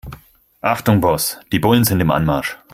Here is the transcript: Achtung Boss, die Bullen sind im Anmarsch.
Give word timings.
Achtung 0.63 0.99
Boss, 0.99 1.37
die 1.51 1.59
Bullen 1.59 1.83
sind 1.83 1.99
im 2.01 2.09
Anmarsch. 2.09 2.57